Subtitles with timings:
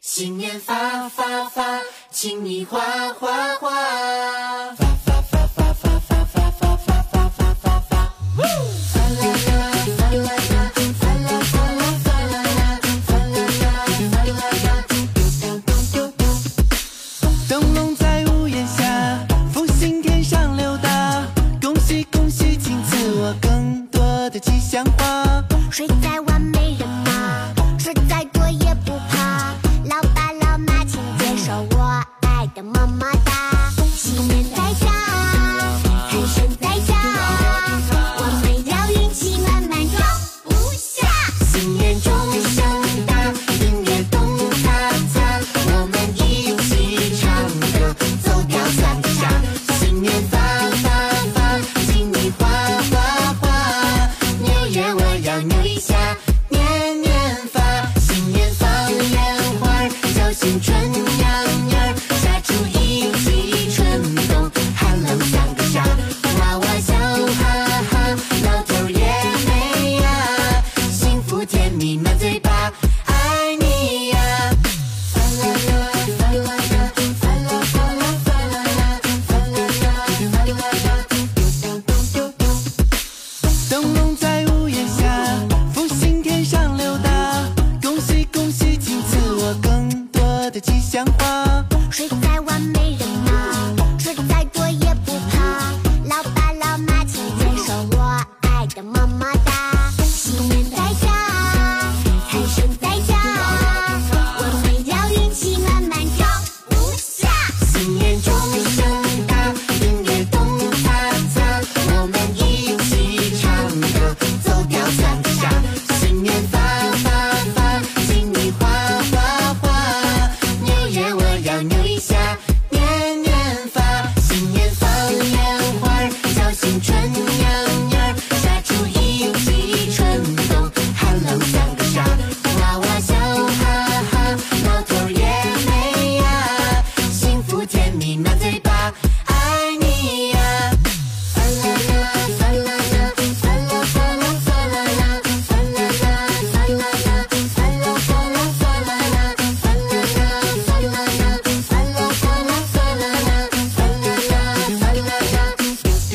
[0.00, 2.78] 新年发发发，请你花
[3.14, 3.70] 花花。
[4.76, 8.12] 发发发发发发发发发发发发发。
[8.36, 9.58] 发啦啦，
[9.98, 13.66] 发啦啦，发啦发啦发啦啦，发啦啦，
[14.10, 14.68] 发啦啦，
[15.14, 15.46] 丢丢
[15.92, 16.20] 丢丢。
[17.48, 21.26] 灯笼在屋檐下，福星天上溜达，
[21.60, 25.44] 恭喜恭喜，请赐我更多的吉祥话。
[25.70, 26.20] 睡在
[55.78, 55.94] 下，
[56.48, 57.60] 年年发。
[58.00, 61.07] 新年放烟花，叫新春
[90.60, 91.64] 吉祥花。
[91.90, 92.97] 谁在完美？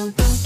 [0.00, 0.39] Thank you.